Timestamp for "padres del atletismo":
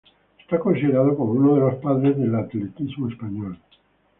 1.75-3.07